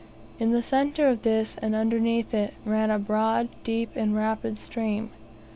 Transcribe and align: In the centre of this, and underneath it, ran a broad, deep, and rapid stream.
In 0.39 0.49
the 0.49 0.63
centre 0.63 1.07
of 1.09 1.21
this, 1.21 1.57
and 1.61 1.75
underneath 1.75 2.33
it, 2.33 2.55
ran 2.65 2.89
a 2.89 2.97
broad, 2.97 3.49
deep, 3.63 3.91
and 3.95 4.15
rapid 4.15 4.57
stream. 4.57 5.11